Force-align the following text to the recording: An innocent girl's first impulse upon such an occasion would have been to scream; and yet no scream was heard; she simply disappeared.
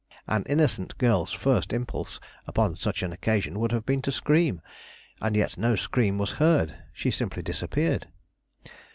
An 0.25 0.41
innocent 0.47 0.97
girl's 0.97 1.31
first 1.31 1.71
impulse 1.71 2.19
upon 2.47 2.75
such 2.75 3.03
an 3.03 3.11
occasion 3.13 3.59
would 3.59 3.71
have 3.71 3.85
been 3.85 4.01
to 4.01 4.11
scream; 4.11 4.59
and 5.21 5.35
yet 5.35 5.59
no 5.59 5.75
scream 5.75 6.17
was 6.17 6.31
heard; 6.41 6.75
she 6.91 7.11
simply 7.11 7.43
disappeared. 7.43 8.07